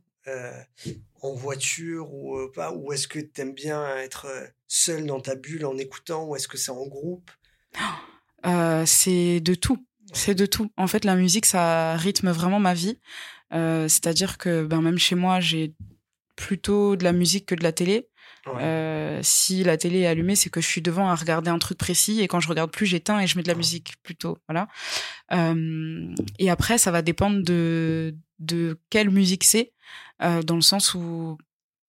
[1.22, 2.72] en voiture ou pas?
[2.74, 4.28] Ou est-ce que tu aimes bien être
[4.68, 6.26] seul dans ta bulle en écoutant?
[6.26, 7.30] Ou est-ce que c'est en groupe?
[8.86, 9.86] C'est de tout.
[10.12, 10.70] C'est de tout.
[10.76, 13.00] En fait, la musique, ça rythme vraiment ma vie.
[13.52, 15.74] C'est-à-dire que ben, même chez moi, j'ai
[16.36, 18.10] plutôt de la musique que de la télé.
[18.48, 21.78] Euh, si la télé est allumée, c'est que je suis devant à regarder un truc
[21.78, 24.38] précis et quand je regarde plus, j'éteins et je mets de la musique plutôt.
[24.50, 24.68] Voilà.
[25.32, 29.72] Euh, et après, ça va dépendre de de quelle musique c'est,
[30.22, 31.38] euh, dans le sens où,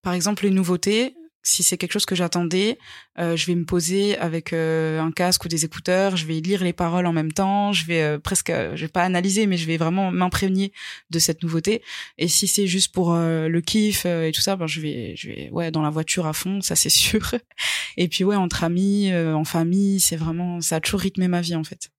[0.01, 2.79] par exemple, les nouveautés si c'est quelque chose que j'attendais,
[3.19, 6.63] euh, je vais me poser avec euh, un casque ou des écouteurs, je vais lire
[6.63, 9.67] les paroles en même temps, je vais euh, presque, je vais pas analyser, mais je
[9.67, 10.73] vais vraiment m'imprégner
[11.11, 11.83] de cette nouveauté.
[12.17, 15.49] Et si c'est juste pour le kiff et tout ça, ben je vais, je vais,
[15.51, 17.35] ouais, dans la voiture à fond, ça c'est sûr.
[17.95, 21.55] et puis ouais, entre amis, en famille, c'est vraiment, ça a toujours rythmé ma vie
[21.55, 21.91] en fait.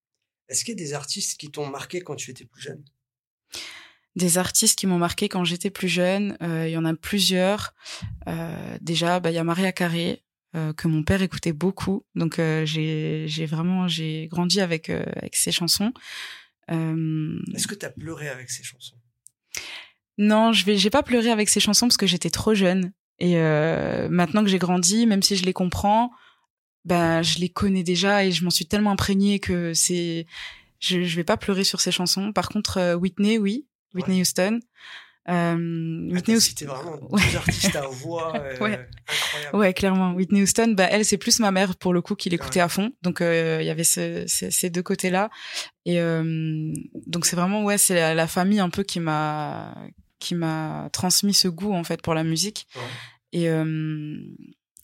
[0.49, 2.85] Est-ce qu'il y a des artistes qui t'ont marqué quand tu étais plus jeune?
[4.17, 6.37] Des artistes qui m'ont marqué quand j'étais plus jeune.
[6.43, 7.75] Euh, il y en a plusieurs.
[8.27, 10.23] Euh, déjà, bah, il y a Maria Carré
[10.57, 12.05] euh, que mon père écoutait beaucoup.
[12.15, 15.93] Donc j'ai j'ai vraiment j'ai grandi avec avec ses chansons.
[16.69, 18.97] Est-ce que tu as pleuré avec ses chansons?
[20.19, 22.93] Non, je vais j'ai pas pleuré avec ses chansons parce que j'étais trop jeune.
[23.19, 26.11] Et maintenant que j'ai grandi, même si je les comprends,
[26.87, 30.27] bah je les connais déjà et je m'en suis tellement imprégnée que c'est
[30.79, 32.33] je, je vais pas pleurer sur ces chansons.
[32.33, 34.61] Par contre, Whitney, oui, Whitney Houston.
[35.29, 36.51] Euh, Whitney Houston.
[36.51, 38.89] C'était vraiment deux artistes à voix euh, ouais.
[39.09, 39.57] incroyable.
[39.57, 40.13] Ouais, clairement.
[40.13, 42.93] Whitney Houston, bah elle, c'est plus ma mère pour le coup qui l'écoutait à fond.
[43.03, 45.31] Donc euh, il y avait ce, ces deux côtés-là.
[45.85, 46.73] Et euh,
[47.07, 49.75] donc c'est vraiment ouais, c'est la, famille un peu qui m'a
[50.19, 52.69] qui m'a transmis ce goût en fait pour la musique.
[53.33, 54.17] Et euh,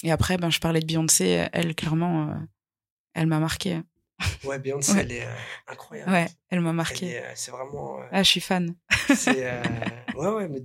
[0.03, 1.46] et après, ben je parlais de Beyoncé.
[1.53, 2.35] Elle clairement,
[3.14, 3.81] elle m'a marqué.
[4.44, 5.35] Ouais, Beyoncé, elle est euh,
[5.68, 6.11] incroyable.
[6.11, 7.18] Ouais, elle m'a marqué.
[7.18, 8.01] Euh, c'est vraiment.
[8.01, 8.75] Euh, ah, je suis fan.
[9.14, 9.51] c'est,
[10.16, 10.62] ouais, ouais, mais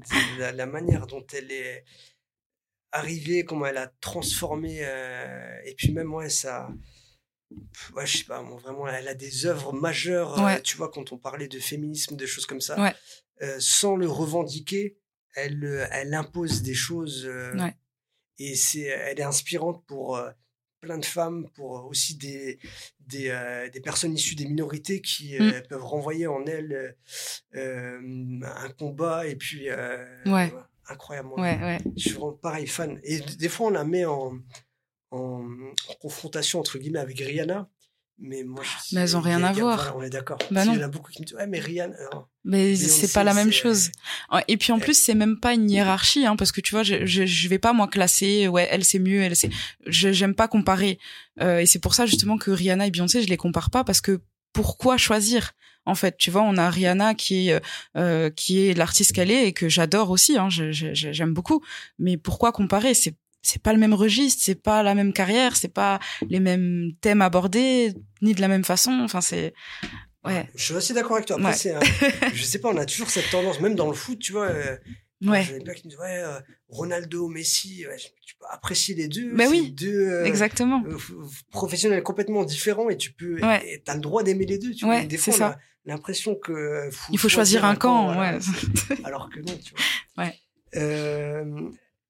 [0.54, 1.84] la, manière dont elle est
[2.92, 4.82] arrivée, comment elle a transformé,
[5.66, 6.70] et puis même, ouais, ça.
[7.96, 11.48] Ouais, je sais pas, vraiment, elle a des œuvres majeures, tu vois, quand on parlait
[11.48, 12.94] de féminisme, de choses comme ça.
[13.60, 14.98] sans le revendiquer,
[15.36, 17.30] elle, elle impose des choses.
[18.40, 20.20] Et c'est, elle est inspirante pour
[20.80, 22.60] plein de femmes, pour aussi des,
[23.00, 25.68] des, euh, des personnes issues des minorités qui euh, mm.
[25.70, 26.96] peuvent renvoyer en elles
[27.56, 29.70] euh, un combat et puis
[30.26, 30.54] ouais.
[30.88, 31.30] incroyable.
[31.38, 31.78] Ouais, ouais.
[31.96, 33.00] Je suis vraiment pareil fan.
[33.04, 34.38] Et des fois, on la met en,
[35.12, 35.48] en,
[36.00, 37.70] confrontation entre guillemets avec Rihanna.
[38.20, 39.94] Mais moi, je mais elles ont rien à voir.
[39.96, 40.40] on est d'accord.
[40.50, 41.96] Bah Il y en a beaucoup qui me disent, ouais, mais Rihanna.
[42.44, 43.92] mais c'est pas la même chose.
[44.48, 47.06] Et puis en plus, c'est même pas une hiérarchie, hein, parce que tu vois, je,
[47.06, 48.48] je, je vais pas moi classer.
[48.48, 49.52] Ouais, elle c'est mieux, elle c'est.
[49.86, 50.98] J'aime pas comparer.
[51.42, 54.02] Euh, et c'est pour ça justement que Rihanna et Beyoncé, je les compare pas, parce
[54.02, 54.20] que
[54.54, 55.52] pourquoi choisir
[55.86, 56.18] en fait?
[56.18, 57.62] Tu vois on a Rihanna qui est
[57.96, 61.64] euh, qui est l'artiste qu'elle est et que j'adore aussi hein, j'aime beaucoup
[62.00, 62.94] mais pourquoi comparer?
[62.96, 63.14] C'est
[63.48, 67.22] c'est pas le même registre, c'est pas la même carrière, c'est pas les mêmes thèmes
[67.22, 68.92] abordés, ni de la même façon.
[69.04, 69.54] Enfin, c'est
[70.26, 70.50] ouais.
[70.54, 71.38] Je suis assez d'accord avec toi.
[71.38, 71.74] Après, c'est,
[72.34, 74.48] je sais pas, on a toujours cette tendance, même dans le foot, tu vois.
[74.48, 74.76] Euh,
[75.26, 75.44] ouais.
[75.44, 77.86] J'ai qui me disent, ouais, euh, Ronaldo, Messi,
[78.26, 79.32] tu peux apprécier les deux.
[79.32, 79.72] Mais oui.
[79.72, 80.84] Deux, euh, exactement.
[81.50, 83.82] professionnels complètement différents et tu peux, ouais.
[83.86, 84.74] t'as le droit d'aimer les deux.
[84.74, 85.58] Tu ouais, Des fois, ça.
[85.86, 88.40] l'impression que il faut choisir un camp, ouais.
[89.06, 90.26] alors que non, tu vois.
[90.26, 90.38] Ouais.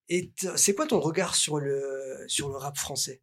[0.10, 3.22] Et c'est quoi ton regard sur le, sur le rap français?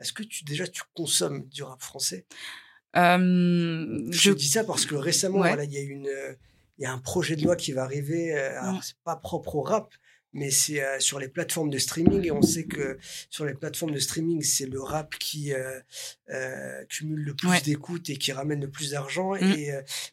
[0.00, 2.26] Est-ce que tu, déjà tu consommes du rap français?
[2.96, 4.32] Euh, je...
[4.32, 6.10] dis ça parce que récemment, il y a une,
[6.78, 8.34] il y a un projet de loi qui va arriver.
[8.34, 9.92] Euh, alors, c'est pas propre au rap,
[10.32, 12.98] mais c'est euh, sur les plateformes de streaming et on sait que
[13.30, 18.16] sur les plateformes de streaming, c'est le rap qui euh, cumule le plus d'écoute et
[18.18, 19.34] qui ramène le plus d'argent.
[19.34, 19.42] Mm.
[19.42, 19.70] Et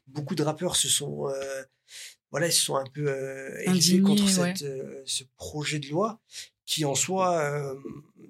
[0.07, 1.27] beaucoup de rappeurs se sont,
[2.33, 3.07] voilà, ils se sont un peu
[3.61, 4.65] élevés contre cette,
[5.05, 6.19] ce projet de loi
[6.65, 7.75] qui en soi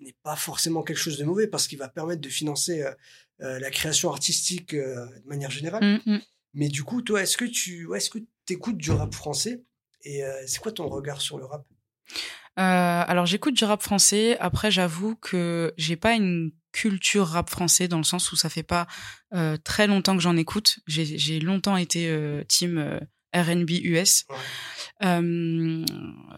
[0.01, 2.83] n'est pas forcément quelque chose de mauvais parce qu'il va permettre de financer
[3.39, 6.01] la création artistique de manière générale.
[6.05, 6.21] Mm, mm.
[6.53, 9.63] Mais du coup, toi, est-ce que tu est-ce que écoutes du rap français
[10.03, 11.65] et c'est quoi ton regard sur le rap?
[12.59, 14.37] Euh, alors j'écoute du rap français.
[14.39, 18.63] Après, j'avoue que j'ai pas une culture rap français dans le sens où ça fait
[18.63, 18.87] pas
[19.33, 20.79] euh, très longtemps que j'en écoute.
[20.87, 22.99] J'ai longtemps été euh, team
[23.34, 24.26] R&B US.
[25.04, 25.84] Euh,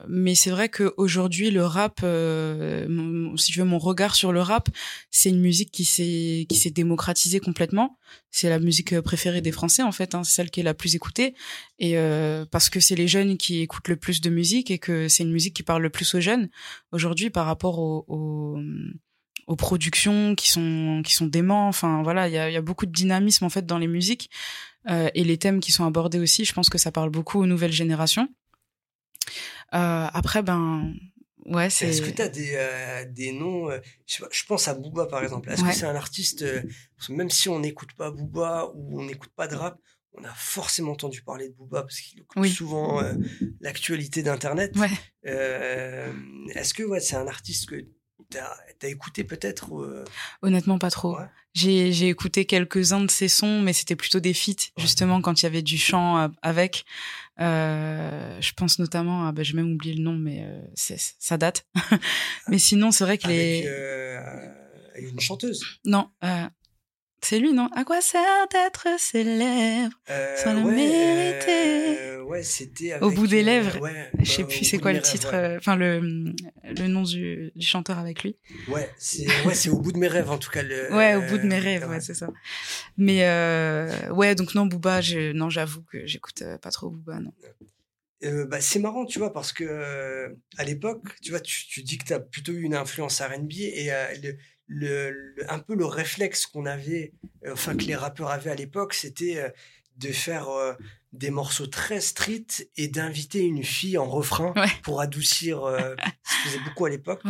[0.08, 4.70] mais c'est vrai qu'aujourd'hui, le rap, euh, si je veux mon regard sur le rap,
[5.12, 7.98] c'est une musique qui s'est qui s'est démocratisée complètement.
[8.32, 10.96] C'est la musique préférée des Français en fait, hein, c'est celle qui est la plus
[10.96, 11.36] écoutée.
[11.80, 15.08] Et euh, parce que c'est les jeunes qui écoutent le plus de musique et que
[15.08, 16.50] c'est une musique qui parle le plus aux jeunes
[16.92, 18.06] aujourd'hui par rapport aux,
[19.48, 21.68] aux productions qui sont qui sont déments.
[21.68, 24.30] Enfin voilà, il y a, y a beaucoup de dynamisme en fait dans les musiques.
[24.90, 27.46] Euh, et les thèmes qui sont abordés aussi, je pense que ça parle beaucoup aux
[27.46, 28.28] nouvelles générations.
[29.74, 30.94] Euh, après, ben,
[31.46, 31.88] ouais, c'est.
[31.88, 33.70] Est-ce que tu as des, euh, des noms
[34.06, 35.50] je, pense à Booba par exemple.
[35.50, 36.46] Est-ce que c'est un artiste,
[37.10, 39.80] même si on n'écoute pas Booba ou on n'écoute pas de rap,
[40.14, 43.02] on a forcément entendu parler de Booba parce qu'il écoute souvent
[43.62, 44.76] l'actualité d'Internet.
[44.78, 44.92] Ouais.
[46.54, 47.86] Est-ce que ouais, c'est un artiste que
[48.30, 50.06] T'as as écouté peut-être euh?
[50.42, 51.18] Honnêtement, pas trop.
[51.54, 55.48] J'ai écouté quelques-uns de ses sons, mais c'était plutôt des feats, justement, quand il y
[55.48, 56.86] avait du chant euh, avec.
[57.40, 61.66] Euh, je pense notamment à, bah, j'ai même oublié le nom, mais euh, ça date.
[62.50, 63.66] mais sinon, c'est vrai qu'il est...
[64.98, 66.10] une chanteuse Non,
[67.26, 67.70] c'est lui, non?
[67.76, 73.42] À quoi sert d'être célèbre euh, sans le mériter euh, Ouais, c'était Au bout des
[73.42, 73.82] euh, lèvres.
[73.82, 77.98] Ouais, je sais plus c'est quoi le titre, enfin le, le nom du, du, chanteur
[77.98, 78.38] avec lui.
[78.68, 80.62] Ouais, c'est ouais, au bout de mes rêves en tout cas.
[80.62, 82.30] Le, ouais, au bout de mes rêves, ouais, c'est ça.
[82.98, 83.22] Mais
[84.12, 85.02] ouais, donc non, Booba,
[85.34, 87.34] non, j'avoue que j'écoute pas trop Booba, non.
[88.46, 92.06] bah, c'est marrant, tu vois, parce que à l'époque, tu vois, tu, tu dis que
[92.06, 93.90] tu as plutôt eu une influence R&B et
[94.22, 97.14] le, le, un peu le réflexe qu'on avait,
[97.46, 99.50] euh, enfin que les rappeurs avaient à l'époque, c'était euh,
[99.98, 100.74] de faire euh,
[101.14, 105.62] des morceaux très street et d'inviter une fille en refrain pour adoucir.
[105.64, 107.22] ça se faisait beaucoup à l'époque.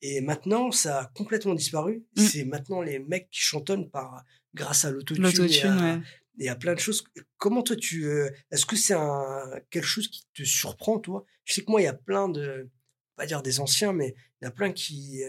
[0.00, 2.04] Et maintenant, ça a complètement disparu.
[2.16, 2.20] Mm.
[2.20, 4.24] C'est maintenant les mecs qui chantonnent par
[4.54, 7.04] grâce à l'autotune et, et, à plein de choses.
[7.36, 8.08] Comment toi tu
[8.50, 8.96] est-ce que c'est
[9.70, 11.24] quelque chose qui te surprend toi?
[11.44, 12.68] Je sais que moi il y a plein de
[13.14, 15.22] pas dire des anciens mais il y a plein qui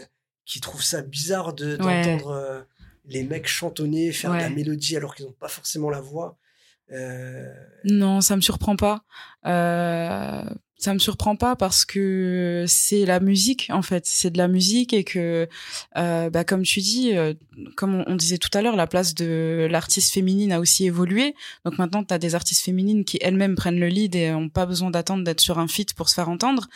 [0.50, 2.62] qui trouvent ça bizarre de, d'entendre euh,
[3.06, 6.40] les mecs chantonner, faire de la mélodie alors qu'ils n'ont pas forcément la voix.
[6.92, 7.54] Euh...
[7.84, 9.04] Non, ça me surprend pas.
[9.46, 10.44] Euh,
[10.80, 14.94] ça me surprend pas parce que c'est la musique en fait, c'est de la musique
[14.94, 15.48] et que
[15.98, 17.34] euh, bah, comme tu dis, euh,
[17.76, 21.36] comme on, disait tout à l'heure, la place de l'artiste féminine a aussi évolué.
[21.66, 24.66] Donc maintenant, tu as des artistes féminines qui elles-mêmes prennent le lead et ont pas
[24.66, 26.70] besoin d'attendre d'être sur un feat pour se faire entendre.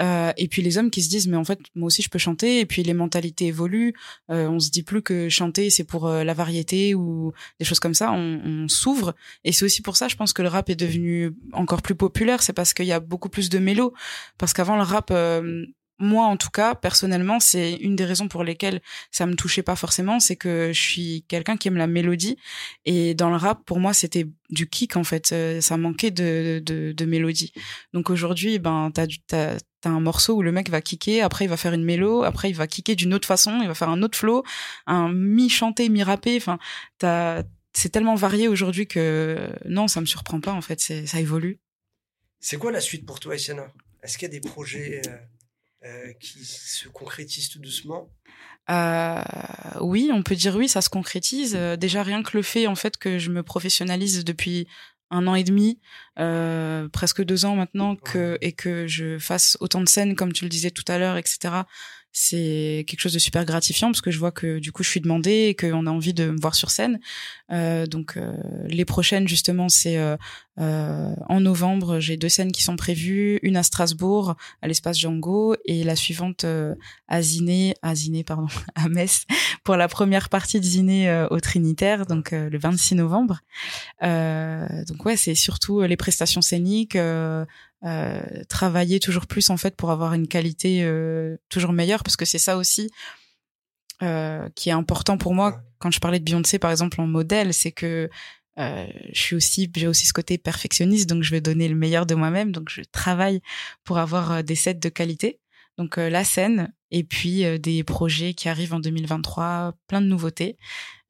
[0.00, 2.18] Euh, et puis les hommes qui se disent mais en fait moi aussi je peux
[2.18, 2.60] chanter.
[2.60, 3.94] Et puis les mentalités évoluent.
[4.28, 8.12] On se dit plus que chanter c'est pour la variété ou des choses comme ça.
[8.12, 9.14] On s'ouvre
[9.44, 12.42] et c'est aussi pour ça je pense que le rap est devenu encore plus populaire.
[12.42, 13.94] C'est parce qu'il y a beaucoup plus de mélo
[14.38, 15.66] parce qu'avant le rap euh,
[15.98, 18.80] moi en tout cas personnellement c'est une des raisons pour lesquelles
[19.10, 22.36] ça me touchait pas forcément c'est que je suis quelqu'un qui aime la mélodie.
[22.84, 25.32] Et dans le rap pour moi c'était du kick en fait.
[25.32, 27.52] Euh, ça manquait de, de, mélodie.
[27.92, 31.48] Donc aujourd'hui ben t'as t'as as un morceau où le mec va kicker après il
[31.48, 34.02] va faire une mélo après il va kicker d'une autre façon il va faire un
[34.02, 34.42] autre flow
[34.86, 36.58] un mi chanté mi rappé enfin
[36.98, 40.80] t'as c'est tellement varié aujourd'hui que non ça me surprend pas en fait.
[40.80, 41.60] C'est ça évolue
[42.40, 43.62] c'est quoi la suite pour toi, Etienne?
[44.02, 45.16] Est-ce qu'il y a des projets euh,
[45.84, 48.08] euh, qui se concrétisent tout doucement?
[48.70, 49.22] Euh,
[49.80, 51.54] Oui, on peut dire oui, ça se concrétise.
[51.54, 54.66] déjà rien que le fait en fait que je me professionnalise depuis
[55.10, 55.80] un an et demi,
[56.92, 60.50] presque deux ans maintenant, que et que je fasse autant de scènes comme tu le
[60.50, 61.62] disais tout à l'heure, etc
[62.18, 65.02] c'est quelque chose de super gratifiant parce que je vois que du coup je suis
[65.02, 66.98] demandée et qu'on a envie de me voir sur scène.
[67.52, 68.32] Euh, donc euh,
[68.68, 70.16] les prochaines justement c'est euh,
[70.58, 75.56] euh, en novembre j'ai deux scènes qui sont prévues, une à Strasbourg à l'espace Django
[75.66, 76.74] et la suivante euh,
[77.06, 79.26] à Ziné, à Ziné pardon à Metz
[79.62, 83.40] pour la première partie de Ziné au Trinitaire donc le 26 novembre.
[84.00, 87.44] donc ouais c'est surtout les prestations scéniques euh,
[88.48, 92.38] travailler toujours plus en fait pour avoir une qualité euh, toujours meilleure parce que c'est
[92.38, 92.90] ça aussi
[94.02, 97.54] euh, qui est important pour moi quand je parlais de Beyoncé par exemple en modèle
[97.54, 98.10] c'est que
[98.58, 102.06] euh, je suis aussi, j'ai aussi ce côté perfectionniste, donc je vais donner le meilleur
[102.06, 102.52] de moi-même.
[102.52, 103.40] Donc je travaille
[103.84, 105.38] pour avoir euh, des sets de qualité.
[105.78, 110.56] Donc euh, la scène et puis des projets qui arrivent en 2023, plein de nouveautés.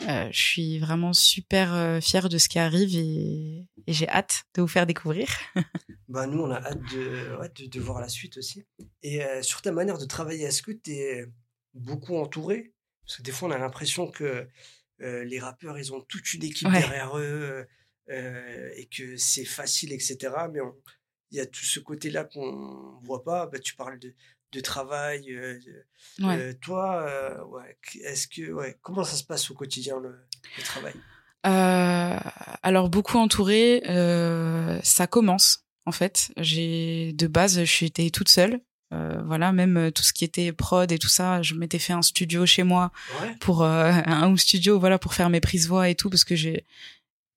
[0.01, 4.87] je suis vraiment super fière de ce qui arrive et, j'ai hâte de vous faire
[4.87, 5.29] découvrir.
[6.09, 8.65] bah nous on a hâte de, de, voir la suite aussi.
[9.03, 11.27] Et sur ta manière de travailler, est-ce que tu es
[11.75, 12.73] beaucoup entouré?
[13.05, 14.49] Parce que des fois on a l'impression que
[15.03, 17.67] euh, les rappeurs, ils ont toute une équipe derrière eux
[18.09, 20.17] euh, et que c'est facile, etc.
[20.53, 20.61] Mais
[21.31, 23.47] il y a tout ce côté-là qu'on voit pas.
[23.47, 24.15] Bah, tu parles de,
[24.57, 25.33] de travail.
[26.21, 27.07] Euh, toi,
[28.03, 30.27] est-ce que, ouais, comment ça se passe au quotidien le,
[30.65, 30.95] travail?
[31.45, 33.83] Alors beaucoup entouré,
[34.83, 36.33] ça commence en fait.
[36.37, 38.61] J'ai de base, je suis toute seule.
[38.93, 41.93] Euh, voilà, même euh, tout ce qui était prod et tout ça, je m'étais fait
[41.93, 42.93] un studio chez moi
[43.41, 46.37] pour euh, un home studio, voilà, pour faire mes prises voix et tout, parce que
[46.37, 46.65] j'ai,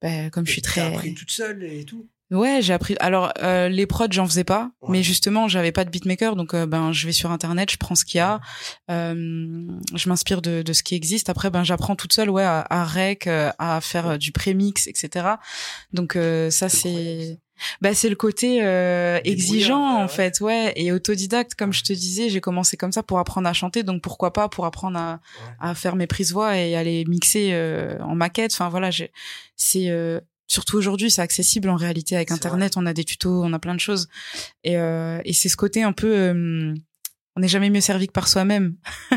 [0.01, 0.81] bah, comme je suis très.
[0.81, 2.07] appris toute seule et tout?
[2.31, 2.95] Ouais, j'ai appris.
[2.99, 7.05] Alors les prods, j'en faisais pas, mais justement, j'avais pas de beatmaker, donc ben je
[7.05, 8.39] vais sur internet, je prends ce qu'il y a,
[8.87, 11.29] je m'inspire de, de ce qui existe.
[11.29, 15.25] Après, ben j'apprends toute seule, ouais, à, à rec, à faire du prémix, etc.
[15.93, 16.17] Donc
[16.49, 17.39] ça c'est
[17.81, 22.29] bah c'est le côté euh, exigeant en fait, ouais, et autodidacte comme je te disais,
[22.29, 25.19] j'ai commencé comme ça pour apprendre à chanter, donc pourquoi pas pour apprendre à,
[25.59, 28.53] à faire mes prises voix et aller mixer euh, en maquette.
[28.53, 29.11] Enfin voilà, j'ai
[29.57, 33.53] c'est euh, surtout aujourd'hui c'est accessible en réalité avec internet, on a des tutos, on
[33.53, 34.09] a plein de choses
[34.65, 36.75] et et c'est ce côté un peu
[37.35, 38.75] on n'est jamais mieux servi que par soi-même.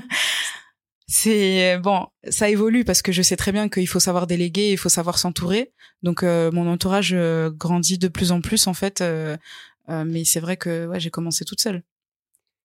[1.09, 4.79] c'est bon, ça évolue parce que je sais très bien qu'il faut savoir déléguer, il
[4.79, 5.73] faut savoir s'entourer.
[6.03, 9.37] Donc euh, mon entourage euh, grandit de plus en plus en fait, euh,
[9.89, 11.83] mais c'est vrai que ouais, j'ai commencé toute seule.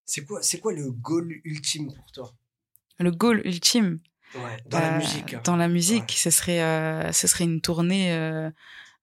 [0.04, 2.32] C'est quoi, c'est quoi le goal ultime pour toi?
[2.98, 3.98] Le goal ultime?
[4.34, 5.34] Ouais, dans la musique.
[5.34, 5.40] Hein.
[5.44, 8.12] Dans la musique, ce serait, ce serait une tournée,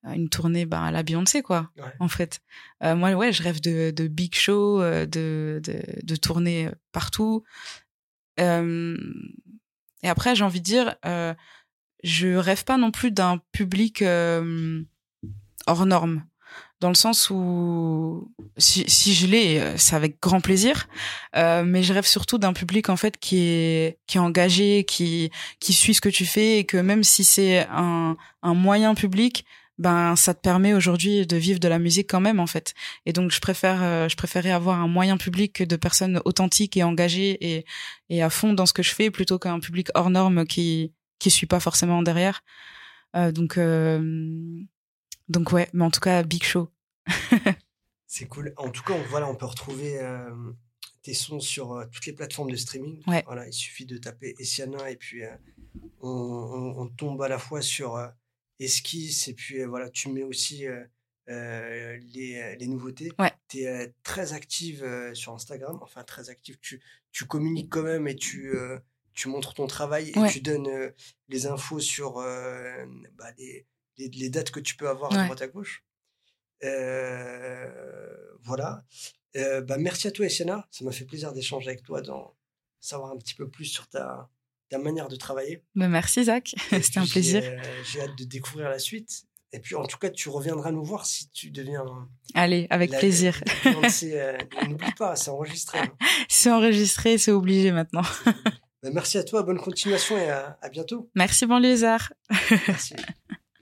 [0.04, 2.42] une tournée, bah, à la Beyoncé quoi, en fait.
[2.82, 5.06] moi, ouais, je rêve de, de big show, de,
[5.64, 7.44] de, de tourner partout.
[8.40, 8.98] Euh,
[10.04, 11.34] et après, j'ai envie de dire, euh,
[12.04, 14.84] je rêve pas non plus d'un public euh,
[15.68, 16.26] hors norme
[16.82, 20.88] dans le sens où si, si je l'ai, c'est avec grand plaisir.
[21.36, 25.32] Euh, mais je rêve surtout d'un public en fait qui est qui est engagé, qui
[25.60, 29.46] qui suit ce que tu fais et que même si c'est un un moyen public,
[29.78, 32.74] ben ça te permet aujourd'hui de vivre de la musique quand même en fait.
[33.06, 36.84] Et donc je préfère euh, je préférais avoir un moyen public de personnes authentiques et
[36.84, 37.66] engagées et
[38.10, 41.32] et à fond dans ce que je fais plutôt qu'un public hors norme qui qui
[41.32, 42.44] suit pas forcément derrière.
[43.16, 44.00] Euh, donc euh,
[45.28, 46.70] donc ouais, mais en tout cas big show.
[48.08, 48.54] C'est cool.
[48.58, 50.00] En tout cas, on, voilà, on peut retrouver
[51.02, 53.02] tes sons sur toutes les plateformes de streaming.
[53.08, 53.24] Ouais.
[53.26, 55.24] Voilà, il suffit de taper Essiana et puis
[56.02, 58.00] on, on, on, tombe à la fois sur
[58.60, 60.66] esquisse et puis voilà, tu mets aussi
[61.28, 63.12] les, les, nouveautés.
[63.20, 63.34] Ouais.
[63.50, 68.16] Tu es très active sur Instagram, enfin très active, tu, tu communiques quand même et
[68.16, 68.54] tu,
[69.14, 70.94] tu montres ton travail et tu donnes
[71.28, 73.66] les infos sur bah, les,
[73.98, 75.84] les, dates que tu peux avoir à droite à gauche.
[78.44, 78.84] voilà.
[79.34, 80.68] bah, merci à toi, Essiana.
[80.72, 82.36] Ça m'a fait plaisir d'échanger avec toi, d'en
[82.80, 84.30] savoir un petit peu plus sur ta,
[84.70, 85.64] ta manière de travailler.
[85.76, 87.44] Bah, merci Zach, c'était un plaisir.
[87.92, 89.26] J'ai hâte de découvrir la suite.
[89.52, 91.86] Et puis en tout cas, tu reviendras nous voir si tu deviens.
[92.34, 93.42] Allez, avec plaisir.
[94.04, 95.80] Euh, n'oublie pas, c'est enregistré.
[95.80, 95.92] Hein.
[96.28, 98.02] c'est enregistré, c'est obligé maintenant.
[98.84, 101.10] Bah, merci à toi, bonne continuation et à, à bientôt.
[101.16, 102.14] Merci, bon lézard.
[102.68, 102.96] merci.